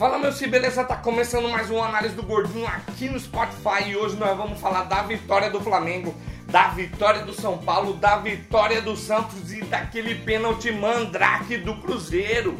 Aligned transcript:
Fala 0.00 0.18
meu 0.18 0.32
se 0.32 0.46
beleza, 0.46 0.82
tá 0.82 0.96
começando 0.96 1.46
mais 1.50 1.68
uma 1.68 1.86
análise 1.86 2.14
do 2.14 2.22
Gordinho 2.22 2.66
aqui 2.66 3.06
no 3.10 3.20
Spotify 3.20 3.90
e 3.90 3.96
hoje 3.98 4.16
nós 4.16 4.34
vamos 4.34 4.58
falar 4.58 4.84
da 4.84 5.02
vitória 5.02 5.50
do 5.50 5.60
Flamengo, 5.60 6.14
da 6.46 6.68
vitória 6.68 7.22
do 7.22 7.34
São 7.34 7.58
Paulo, 7.58 7.92
da 7.92 8.16
vitória 8.16 8.80
do 8.80 8.96
Santos 8.96 9.52
e 9.52 9.60
daquele 9.60 10.14
pênalti 10.14 10.72
mandrake 10.72 11.58
do 11.58 11.76
Cruzeiro. 11.82 12.58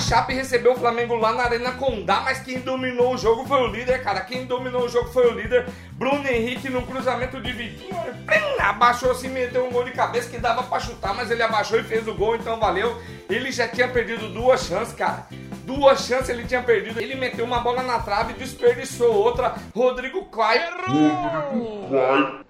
Chape 0.00 0.32
recebeu 0.34 0.72
o 0.72 0.76
Flamengo 0.76 1.16
lá 1.16 1.32
na 1.32 1.44
Arena 1.44 1.72
Condá, 1.72 2.20
mas 2.20 2.40
quem 2.40 2.60
dominou 2.60 3.14
o 3.14 3.18
jogo 3.18 3.44
foi 3.46 3.60
o 3.62 3.66
líder, 3.66 4.02
cara. 4.02 4.20
Quem 4.20 4.46
dominou 4.46 4.84
o 4.84 4.88
jogo 4.88 5.08
foi 5.10 5.30
o 5.30 5.34
líder. 5.34 5.66
Bruno 5.92 6.26
Henrique 6.26 6.68
no 6.68 6.82
cruzamento 6.82 7.40
de 7.40 7.52
Vitinho, 7.52 7.96
abaixou 8.60 9.10
assim, 9.10 9.28
meteu 9.28 9.66
um 9.66 9.70
gol 9.70 9.84
de 9.84 9.92
cabeça 9.92 10.30
que 10.30 10.38
dava 10.38 10.62
para 10.62 10.80
chutar, 10.80 11.14
mas 11.14 11.30
ele 11.30 11.42
abaixou 11.42 11.78
e 11.78 11.84
fez 11.84 12.06
o 12.06 12.14
gol, 12.14 12.36
então 12.36 12.58
valeu. 12.58 12.96
Ele 13.28 13.50
já 13.50 13.66
tinha 13.68 13.88
perdido 13.88 14.28
duas 14.28 14.64
chances, 14.64 14.94
cara. 14.94 15.26
Duas 15.64 16.00
chances 16.06 16.28
ele 16.30 16.44
tinha 16.44 16.62
perdido. 16.62 17.00
Ele 17.00 17.14
meteu 17.14 17.44
uma 17.44 17.60
bola 17.60 17.82
na 17.82 17.98
trave 17.98 18.32
e 18.32 18.36
desperdiçou 18.36 19.12
outra. 19.12 19.54
Rodrigo 19.74 20.24
Caio. 20.26 20.62
Rodrigo 20.86 21.88
Caio. 21.90 22.44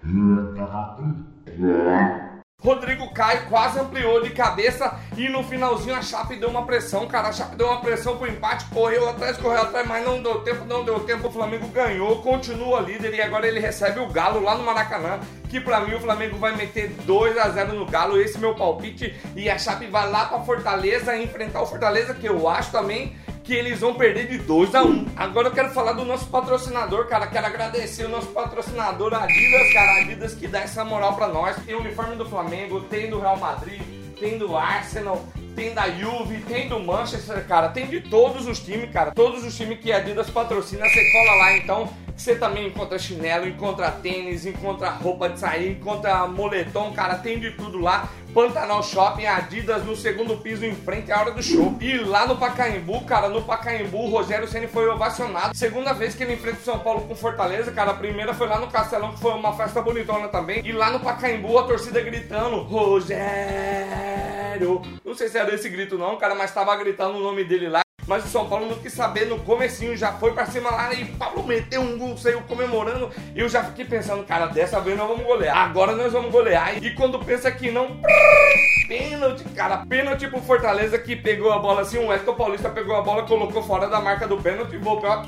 Rodrigo 2.60 3.14
Caio 3.14 3.46
quase 3.48 3.78
ampliou 3.78 4.20
de 4.20 4.30
cabeça 4.30 4.98
e 5.16 5.28
no 5.28 5.44
finalzinho 5.44 5.94
a 5.94 6.02
Chape 6.02 6.34
deu 6.34 6.48
uma 6.48 6.66
pressão, 6.66 7.06
cara. 7.06 7.28
A 7.28 7.32
Chape 7.32 7.54
deu 7.54 7.68
uma 7.68 7.80
pressão 7.80 8.16
pro 8.16 8.26
empate, 8.26 8.64
correu 8.74 9.08
atrás, 9.08 9.36
correu 9.36 9.62
atrás, 9.62 9.86
mas 9.86 10.04
não 10.04 10.20
deu 10.20 10.40
tempo, 10.40 10.64
não 10.64 10.84
deu 10.84 10.98
tempo. 10.98 11.28
O 11.28 11.30
Flamengo 11.30 11.68
ganhou, 11.68 12.20
continua 12.20 12.80
líder 12.80 13.14
e 13.14 13.22
agora 13.22 13.46
ele 13.46 13.60
recebe 13.60 14.00
o 14.00 14.08
Galo 14.08 14.42
lá 14.42 14.56
no 14.56 14.64
Maracanã. 14.64 15.20
Que 15.48 15.60
pra 15.60 15.82
mim 15.82 15.94
o 15.94 16.00
Flamengo 16.00 16.36
vai 16.36 16.56
meter 16.56 16.88
2 17.04 17.38
a 17.38 17.48
0 17.48 17.74
no 17.74 17.86
Galo, 17.86 18.20
esse 18.20 18.36
é 18.36 18.40
meu 18.40 18.56
palpite. 18.56 19.14
E 19.36 19.48
a 19.48 19.56
Chape 19.56 19.86
vai 19.86 20.10
lá 20.10 20.24
pra 20.24 20.40
Fortaleza 20.40 21.16
enfrentar 21.16 21.62
o 21.62 21.66
Fortaleza, 21.66 22.12
que 22.12 22.26
eu 22.26 22.48
acho 22.48 22.72
também 22.72 23.16
que 23.48 23.54
eles 23.54 23.80
vão 23.80 23.94
perder 23.94 24.28
de 24.28 24.36
2 24.36 24.74
a 24.74 24.82
1 24.82 24.86
um. 24.86 25.06
Agora 25.16 25.48
eu 25.48 25.52
quero 25.52 25.70
falar 25.70 25.94
do 25.94 26.04
nosso 26.04 26.26
patrocinador, 26.26 27.06
cara. 27.06 27.26
Quero 27.26 27.46
agradecer 27.46 28.04
o 28.04 28.08
nosso 28.10 28.26
patrocinador 28.26 29.14
Adidas, 29.14 29.72
cara. 29.72 30.02
Adidas 30.02 30.34
que 30.34 30.46
dá 30.46 30.60
essa 30.60 30.84
moral 30.84 31.16
pra 31.16 31.28
nós. 31.28 31.56
Tem 31.64 31.74
o 31.74 31.80
uniforme 31.80 32.14
do 32.14 32.26
Flamengo, 32.26 32.82
tem 32.82 33.08
do 33.08 33.18
Real 33.18 33.38
Madrid, 33.38 33.80
tem 34.20 34.36
do 34.36 34.54
Arsenal, 34.54 35.24
tem 35.56 35.72
da 35.72 35.88
Juve, 35.88 36.42
tem 36.42 36.68
do 36.68 36.78
Manchester, 36.78 37.42
cara. 37.48 37.70
Tem 37.70 37.86
de 37.86 38.02
todos 38.02 38.46
os 38.46 38.60
times, 38.60 38.92
cara. 38.92 39.12
Todos 39.12 39.42
os 39.42 39.56
times 39.56 39.80
que 39.80 39.90
a 39.90 39.96
Adidas 39.96 40.28
patrocina, 40.28 40.86
você 40.86 41.10
cola 41.10 41.34
lá 41.38 41.56
então. 41.56 41.88
Você 42.18 42.34
também 42.34 42.66
encontra 42.66 42.98
chinelo, 42.98 43.46
encontra 43.46 43.92
tênis, 43.92 44.44
encontra 44.44 44.90
roupa 44.90 45.28
de 45.28 45.38
sair, 45.38 45.70
encontra 45.70 46.26
moletom, 46.26 46.92
cara, 46.92 47.14
tem 47.14 47.38
de 47.38 47.52
tudo 47.52 47.78
lá. 47.78 48.08
Pantanal 48.34 48.82
Shopping, 48.82 49.24
Adidas 49.26 49.84
no 49.84 49.94
segundo 49.96 50.36
piso 50.36 50.66
em 50.66 50.74
frente 50.74 51.12
à 51.12 51.20
hora 51.20 51.30
do 51.30 51.40
show. 51.42 51.76
E 51.80 51.96
lá 51.98 52.26
no 52.26 52.36
Pacaembu, 52.36 53.04
cara, 53.04 53.28
no 53.28 53.42
Pacaembu, 53.42 53.98
o 53.98 54.10
Rogério 54.10 54.48
Ceni 54.48 54.66
foi 54.66 54.88
ovacionado. 54.88 55.56
Segunda 55.56 55.92
vez 55.92 56.16
que 56.16 56.24
ele 56.24 56.34
enfrenta 56.34 56.58
o 56.58 56.64
São 56.64 56.80
Paulo 56.80 57.02
com 57.02 57.14
Fortaleza, 57.14 57.70
cara. 57.70 57.92
A 57.92 57.94
primeira 57.94 58.34
foi 58.34 58.48
lá 58.48 58.58
no 58.58 58.66
Castelão, 58.66 59.12
que 59.12 59.20
foi 59.20 59.32
uma 59.32 59.56
festa 59.56 59.80
bonitona 59.80 60.26
também. 60.28 60.60
E 60.66 60.72
lá 60.72 60.90
no 60.90 60.98
Pacaembu, 61.00 61.56
a 61.56 61.62
torcida 61.62 62.00
gritando: 62.00 62.62
Rogério. 62.62 63.22
Não 65.04 65.14
sei 65.14 65.28
se 65.28 65.38
era 65.38 65.54
esse 65.54 65.68
grito, 65.68 65.96
não, 65.96 66.16
cara, 66.16 66.34
mas 66.34 66.52
tava 66.52 66.76
gritando 66.76 67.16
o 67.16 67.22
nome 67.22 67.44
dele 67.44 67.68
lá. 67.68 67.80
Mas 68.08 68.24
o 68.24 68.28
São 68.28 68.48
Paulo 68.48 68.66
não 68.66 68.76
quis 68.76 68.94
saber 68.94 69.26
no 69.26 69.38
comecinho, 69.40 69.94
já 69.94 70.12
foi 70.12 70.32
pra 70.32 70.46
cima 70.46 70.70
lá 70.70 70.94
e 70.94 71.04
Pablo 71.04 71.46
meteu 71.46 71.82
um 71.82 71.98
gol, 71.98 72.16
saiu 72.16 72.40
comemorando. 72.40 73.10
E 73.34 73.40
eu 73.40 73.50
já 73.50 73.62
fiquei 73.62 73.84
pensando, 73.84 74.24
cara, 74.24 74.46
dessa 74.46 74.80
vez 74.80 74.96
nós 74.96 75.06
vamos 75.06 75.26
golear. 75.26 75.54
Agora 75.54 75.94
nós 75.94 76.10
vamos 76.10 76.32
golear. 76.32 76.82
E 76.82 76.94
quando 76.94 77.18
pensa 77.18 77.50
que 77.50 77.70
não, 77.70 78.00
pênalti, 78.88 79.44
cara. 79.54 79.84
Pênalti 79.86 80.26
pro 80.26 80.40
Fortaleza 80.40 80.98
que 80.98 81.14
pegou 81.14 81.52
a 81.52 81.58
bola 81.58 81.82
assim, 81.82 81.98
o 81.98 82.06
Wellington 82.06 82.34
Paulista 82.34 82.70
pegou 82.70 82.96
a 82.96 83.02
bola, 83.02 83.24
colocou 83.24 83.62
fora 83.62 83.86
da 83.86 84.00
marca 84.00 84.26
do 84.26 84.38
pênalti 84.38 84.76
e 84.76 84.78
voltou. 84.78 85.26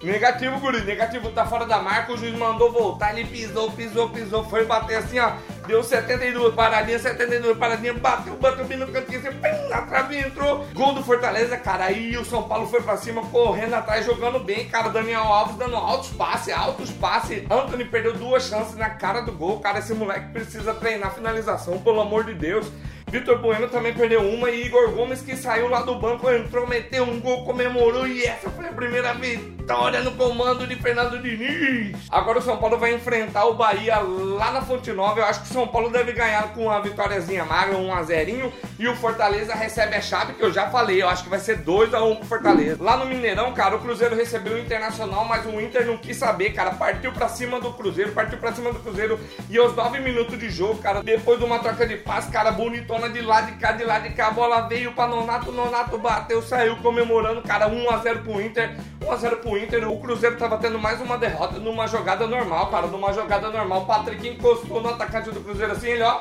Negativo, 0.00 0.60
guri, 0.60 0.84
negativo, 0.84 1.30
tá 1.30 1.44
fora 1.44 1.66
da 1.66 1.82
marca, 1.82 2.12
o 2.12 2.16
juiz 2.16 2.32
mandou 2.38 2.70
voltar, 2.70 3.18
ele 3.18 3.28
pisou, 3.28 3.68
pisou, 3.72 4.08
pisou, 4.10 4.44
foi 4.44 4.64
bater 4.64 4.98
assim, 4.98 5.18
ó, 5.18 5.32
deu 5.68 5.84
72 5.84 6.54
paradinhas, 6.54 7.02
72 7.02 7.58
paradinhas, 7.58 7.98
bateu, 7.98 8.34
bateu 8.36 8.64
bem 8.64 8.78
no 8.78 8.88
cantinho, 8.88 9.18
assim, 9.18 9.30
pim, 9.30 9.72
a 9.72 9.82
trave 9.82 10.18
entrou, 10.18 10.64
gol 10.72 10.94
do 10.94 11.04
Fortaleza, 11.04 11.58
cara, 11.58 11.84
aí 11.84 12.16
o 12.16 12.24
São 12.24 12.44
Paulo 12.44 12.66
foi 12.66 12.80
pra 12.80 12.96
cima, 12.96 13.22
correndo 13.26 13.74
atrás, 13.74 14.06
jogando 14.06 14.40
bem, 14.40 14.66
cara, 14.66 14.88
Daniel 14.88 15.24
Alves 15.24 15.56
dando 15.56 15.76
altos 15.76 16.08
passes, 16.08 16.54
altos 16.54 16.90
passes, 16.90 17.44
Anthony 17.50 17.84
perdeu 17.84 18.14
duas 18.14 18.44
chances 18.48 18.76
na 18.76 18.88
cara 18.88 19.20
do 19.20 19.32
gol, 19.32 19.60
cara, 19.60 19.78
esse 19.80 19.92
moleque 19.92 20.32
precisa 20.32 20.72
treinar 20.72 21.14
finalização, 21.14 21.78
pelo 21.78 22.00
amor 22.00 22.24
de 22.24 22.32
Deus, 22.32 22.72
Vitor 23.10 23.38
Bueno 23.38 23.68
também 23.68 23.94
perdeu 23.94 24.20
uma 24.20 24.50
e 24.50 24.66
Igor 24.66 24.90
Gomes, 24.92 25.22
que 25.22 25.34
saiu 25.34 25.68
lá 25.68 25.80
do 25.80 25.94
banco, 25.94 26.30
entrou, 26.30 26.66
meteu 26.66 27.04
um 27.04 27.18
gol, 27.20 27.44
comemorou 27.44 28.06
e 28.06 28.24
essa 28.24 28.50
foi 28.50 28.66
a 28.66 28.72
primeira 28.72 29.14
vitória 29.14 30.02
no 30.02 30.12
comando 30.12 30.66
de 30.66 30.76
Fernando 30.76 31.18
Diniz. 31.18 31.96
Agora 32.10 32.38
o 32.38 32.42
São 32.42 32.58
Paulo 32.58 32.76
vai 32.76 32.94
enfrentar 32.94 33.46
o 33.46 33.54
Bahia 33.54 33.98
lá 33.98 34.52
na 34.52 34.62
Fonte 34.62 34.92
Nova. 34.92 35.20
Eu 35.20 35.24
acho 35.24 35.42
que 35.42 35.50
o 35.50 35.52
São 35.52 35.66
Paulo 35.66 35.88
deve 35.90 36.12
ganhar 36.12 36.52
com 36.52 36.64
uma 36.64 36.80
vitóriazinha 36.80 37.44
magra, 37.44 37.78
um 37.78 37.92
a 37.92 38.02
zerinho. 38.02 38.52
E 38.78 38.86
o 38.86 38.94
Fortaleza 38.94 39.54
recebe 39.54 39.96
a 39.96 40.00
chave, 40.00 40.34
que 40.34 40.42
eu 40.42 40.52
já 40.52 40.68
falei, 40.68 41.02
eu 41.02 41.08
acho 41.08 41.24
que 41.24 41.30
vai 41.30 41.40
ser 41.40 41.56
2 41.58 41.94
a 41.94 42.02
1 42.02 42.10
um 42.10 42.16
pro 42.16 42.26
Fortaleza. 42.26 42.82
Lá 42.82 42.96
no 42.96 43.06
Mineirão, 43.06 43.52
cara, 43.52 43.76
o 43.76 43.80
Cruzeiro 43.80 44.14
recebeu 44.14 44.54
o 44.54 44.58
Internacional, 44.58 45.24
mas 45.24 45.46
o 45.46 45.60
Inter 45.60 45.86
não 45.86 45.96
quis 45.96 46.16
saber, 46.16 46.52
cara. 46.52 46.72
Partiu 46.72 47.12
pra 47.12 47.28
cima 47.28 47.58
do 47.58 47.72
Cruzeiro, 47.72 48.12
partiu 48.12 48.38
pra 48.38 48.52
cima 48.52 48.72
do 48.72 48.78
Cruzeiro. 48.80 49.18
E 49.48 49.58
aos 49.58 49.74
9 49.74 49.98
minutos 50.00 50.38
de 50.38 50.50
jogo, 50.50 50.80
cara, 50.82 51.02
depois 51.02 51.38
de 51.38 51.44
uma 51.44 51.58
troca 51.58 51.86
de 51.86 51.96
passe, 51.96 52.30
cara, 52.30 52.52
bonitona 52.98 53.08
de 53.08 53.20
lá 53.22 53.40
de 53.40 53.52
cá, 53.52 53.72
de 53.72 53.84
lá 53.84 53.98
de 53.98 54.10
cá, 54.10 54.28
a 54.28 54.30
bola 54.30 54.62
veio 54.62 54.92
pra 54.92 55.06
Nonato, 55.06 55.52
Nonato 55.52 55.96
bateu, 55.98 56.42
saiu 56.42 56.76
comemorando, 56.78 57.40
cara, 57.42 57.70
1x0 57.70 58.22
pro 58.22 58.40
Inter, 58.40 58.76
1x0 59.00 59.36
pro 59.36 59.56
Inter, 59.56 59.90
o 59.90 59.98
Cruzeiro 60.00 60.36
tava 60.36 60.58
tendo 60.58 60.78
mais 60.78 61.00
uma 61.00 61.16
derrota 61.16 61.58
numa 61.58 61.86
jogada 61.86 62.26
normal, 62.26 62.70
cara, 62.70 62.86
numa 62.88 63.12
jogada 63.12 63.50
normal, 63.50 63.86
Patrick 63.86 64.28
encostou 64.28 64.82
no 64.82 64.88
atacante 64.88 65.30
do 65.30 65.40
Cruzeiro 65.40 65.72
assim, 65.72 65.88
ele 65.88 66.02
ó, 66.02 66.20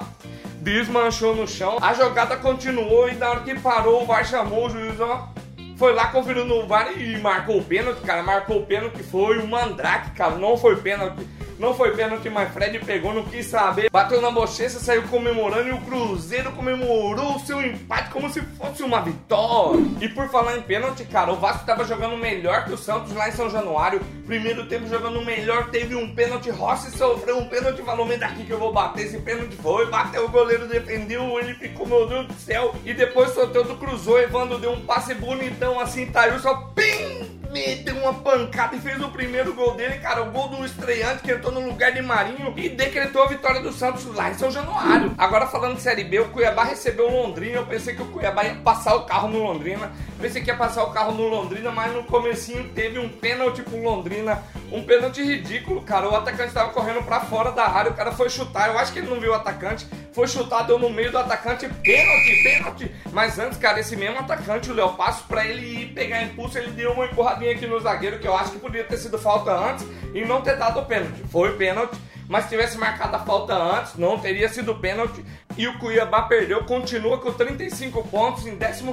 desmanchou 0.61 1.35
no 1.35 1.47
chão, 1.47 1.77
a 1.81 1.93
jogada 1.93 2.37
continuou 2.37 3.09
e 3.09 3.15
na 3.15 3.29
hora 3.29 3.39
que 3.41 3.59
parou, 3.59 4.03
o 4.03 4.05
VAR 4.05 4.25
chamou 4.25 4.67
o 4.67 4.69
juiz, 4.69 4.99
ó, 4.99 5.29
foi 5.77 5.93
lá, 5.93 6.07
conferiu 6.07 6.45
no 6.45 6.67
VAR 6.67 6.91
e 6.97 7.17
marcou 7.17 7.57
o 7.57 7.63
pênalti, 7.63 8.01
cara, 8.01 8.23
marcou 8.23 8.59
o 8.59 8.65
pênalti, 8.65 9.03
foi 9.03 9.39
o 9.39 9.47
Mandrake, 9.47 10.11
cara, 10.11 10.35
não 10.35 10.57
foi 10.57 10.75
pênalti, 10.77 11.27
não 11.59 11.73
foi 11.73 11.95
pênalti, 11.95 12.29
mas 12.29 12.51
Fred 12.53 12.79
pegou, 12.79 13.13
não 13.13 13.23
quis 13.23 13.47
saber. 13.47 13.89
Bateu 13.89 14.21
na 14.21 14.29
bochecha, 14.29 14.79
saiu 14.79 15.03
comemorando 15.03 15.69
e 15.69 15.71
o 15.71 15.81
Cruzeiro 15.81 16.51
comemorou 16.51 17.35
o 17.35 17.39
seu 17.39 17.61
empate 17.61 18.11
como 18.11 18.29
se 18.29 18.41
fosse 18.41 18.83
uma 18.83 19.01
vitória. 19.01 19.83
E 19.99 20.07
por 20.07 20.29
falar 20.29 20.57
em 20.57 20.61
pênalti, 20.61 21.03
cara, 21.05 21.31
o 21.31 21.37
Vasco 21.37 21.61
estava 21.61 21.83
jogando 21.83 22.17
melhor 22.17 22.65
que 22.65 22.73
o 22.73 22.77
Santos 22.77 23.13
lá 23.13 23.27
em 23.27 23.31
São 23.31 23.49
Januário. 23.49 24.01
Primeiro 24.25 24.67
tempo 24.67 24.87
jogando 24.87 25.23
melhor, 25.23 25.69
teve 25.69 25.95
um 25.95 26.13
pênalti. 26.13 26.49
Rossi 26.49 26.91
sofreu 26.91 27.37
um 27.37 27.47
pênalti, 27.47 27.81
falou: 27.81 28.05
me 28.05 28.17
daqui 28.17 28.45
que 28.45 28.51
eu 28.51 28.59
vou 28.59 28.71
bater. 28.73 29.05
Esse 29.05 29.19
pênalti 29.19 29.55
foi, 29.55 29.87
bateu 29.87 30.25
o 30.25 30.29
goleiro, 30.29 30.67
defendeu, 30.67 31.39
ele 31.39 31.53
ficou, 31.55 31.87
meu 31.87 32.07
Deus 32.07 32.27
do 32.27 32.33
céu. 32.33 32.75
E 32.85 32.93
depois 32.93 33.31
soltou 33.31 33.63
do 33.63 33.77
cruzou, 33.77 34.19
Evandro 34.19 34.57
deu 34.59 34.71
um 34.71 34.81
passe 34.81 35.13
bonitão 35.13 35.79
assim, 35.79 36.05
Taiu 36.07 36.39
só 36.39 36.55
pim! 36.75 37.16
Meteu 37.51 37.95
uma 37.95 38.13
pancada 38.13 38.75
e 38.75 38.79
fez 38.79 39.01
o 39.01 39.09
primeiro 39.09 39.53
gol 39.53 39.75
dele, 39.75 39.97
cara. 39.99 40.23
O 40.23 40.31
gol 40.31 40.49
do 40.49 40.65
estreante 40.65 41.23
que 41.23 41.31
entrou 41.31 41.51
no 41.51 41.61
lugar 41.61 41.91
de 41.91 42.01
Marinho 42.01 42.53
e 42.55 42.69
decretou 42.69 43.23
a 43.23 43.27
vitória 43.27 43.61
do 43.61 43.71
Santos 43.71 44.05
lá 44.13 44.29
em 44.29 44.33
São 44.33 44.51
Januário. 44.51 45.13
Agora 45.17 45.47
falando 45.47 45.75
de 45.75 45.81
Série 45.81 46.03
B, 46.03 46.19
o 46.19 46.29
Cuiabá 46.29 46.63
recebeu 46.63 47.07
o 47.09 47.23
Londrina. 47.23 47.57
Eu 47.57 47.65
pensei 47.65 47.95
que 47.95 48.01
o 48.01 48.07
Cuiabá 48.07 48.43
ia 48.43 48.55
passar 48.55 48.95
o 48.95 49.05
carro 49.05 49.27
no 49.29 49.39
Londrina. 49.39 49.91
Pensei 50.19 50.41
que 50.41 50.49
ia 50.49 50.55
passar 50.55 50.83
o 50.83 50.91
carro 50.91 51.13
no 51.13 51.27
Londrina, 51.27 51.71
mas 51.71 51.93
no 51.93 52.03
comecinho 52.03 52.69
teve 52.69 52.99
um 52.99 53.09
pênalti 53.09 53.61
pro 53.61 53.81
Londrina. 53.81 54.43
Um 54.71 54.83
pênalti 54.83 55.23
ridículo, 55.23 55.81
cara. 55.81 56.09
O 56.09 56.15
atacante 56.15 56.49
estava 56.49 56.71
correndo 56.71 57.03
para 57.03 57.21
fora 57.21 57.51
da 57.51 57.67
área, 57.67 57.91
o 57.91 57.93
cara 57.93 58.11
foi 58.11 58.29
chutar. 58.29 58.69
Eu 58.69 58.77
acho 58.77 58.91
que 58.91 58.99
ele 58.99 59.09
não 59.09 59.19
viu 59.19 59.31
o 59.31 59.35
atacante. 59.35 59.87
Foi 60.11 60.27
chutar, 60.27 60.63
deu 60.63 60.77
no 60.77 60.89
meio 60.89 61.11
do 61.11 61.17
atacante. 61.17 61.67
Pênalti, 61.67 62.43
pênalti. 62.43 62.91
Mas 63.11 63.39
antes, 63.39 63.57
cara, 63.57 63.79
esse 63.79 63.95
mesmo 63.95 64.19
atacante, 64.19 64.69
o 64.69 64.73
Léo 64.73 64.93
Passo, 64.93 65.23
para 65.23 65.45
ele 65.45 65.83
ir 65.83 65.93
pegar 65.93 66.21
impulso, 66.23 66.57
ele 66.57 66.71
deu 66.71 66.91
uma 66.91 67.05
empurradinha 67.05 67.51
aqui 67.51 67.65
no 67.65 67.79
zagueiro, 67.79 68.19
que 68.19 68.27
eu 68.27 68.35
acho 68.35 68.51
que 68.51 68.59
poderia 68.59 68.85
ter 68.85 68.97
sido 68.97 69.17
falta 69.17 69.51
antes 69.51 69.85
e 70.13 70.25
não 70.25 70.41
ter 70.41 70.57
dado 70.57 70.79
o 70.79 70.85
pênalti. 70.85 71.23
Foi 71.29 71.55
pênalti 71.55 71.97
mas 72.27 72.43
se 72.43 72.49
tivesse 72.49 72.77
marcado 72.77 73.15
a 73.15 73.19
falta 73.19 73.53
antes, 73.53 73.95
não 73.95 74.19
teria 74.19 74.49
sido 74.49 74.75
pênalti. 74.75 75.23
E 75.57 75.67
o 75.67 75.79
Cuiabá 75.79 76.23
perdeu, 76.23 76.63
continua 76.65 77.17
com 77.17 77.31
35 77.31 78.03
pontos 78.09 78.45
em 78.45 78.55
11 78.55 78.83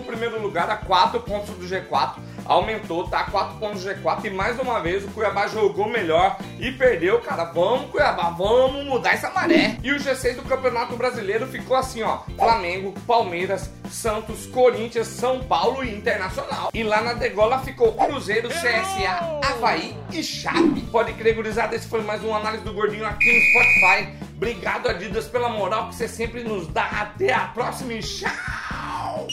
lugar, 0.41 0.71
a 0.71 0.77
4 0.77 1.21
pontos 1.21 1.55
do 1.57 1.67
G4. 1.67 2.15
Aumentou, 2.45 3.09
tá? 3.09 3.25
4 3.25 3.57
pontos 3.59 3.83
do 3.83 3.91
G4. 3.91 4.25
E 4.25 4.31
mais 4.31 4.59
uma 4.59 4.81
vez 4.81 5.05
o 5.05 5.09
Cuiabá 5.09 5.47
jogou 5.47 5.89
melhor 5.89 6.37
e 6.59 6.71
perdeu, 6.73 7.21
cara. 7.21 7.45
Vamos, 7.45 7.91
Cuiabá, 7.91 8.31
vamos 8.31 8.85
mudar 8.85 9.15
essa 9.15 9.31
maré. 9.31 9.77
E 9.83 9.93
o 9.93 9.97
G6 9.97 10.37
do 10.37 10.43
Campeonato 10.43 10.97
Brasileiro 10.97 11.47
ficou 11.47 11.77
assim, 11.77 12.03
ó: 12.03 12.21
Flamengo, 12.37 12.95
Palmeiras, 13.07 13.71
Santos, 13.91 14.47
Corinthians, 14.47 15.07
São 15.07 15.41
Paulo 15.45 15.85
e 15.85 15.95
Internacional. 15.95 16.71
E 16.75 16.83
lá 16.83 17.01
na 17.01 17.15
degola 17.15 17.61
ficou 17.61 17.93
Cruzeiro, 17.93 18.49
CSA, 18.49 19.41
Havaí 19.51 19.97
e 20.13 20.23
Chape. 20.23 20.83
Pode 20.93 21.13
crer, 21.15 21.35
gurizada, 21.35 21.75
esse 21.75 21.89
foi 21.89 22.03
mais 22.03 22.23
uma 22.23 22.39
análise 22.39 22.65
do 22.65 22.73
Gordinho 22.73 23.07
aqui 23.07 23.33
no 23.33 23.41
Spotify. 23.41 24.25
Obrigado, 24.37 24.89
Adidas, 24.89 25.27
pela 25.27 25.49
moral 25.49 25.89
que 25.89 25.95
você 25.95 26.09
sempre 26.09 26.43
nos 26.43 26.67
dá. 26.69 26.85
Até 26.85 27.33
a 27.33 27.47
próxima 27.47 27.95
e 27.95 28.01
tchau! 28.01 29.27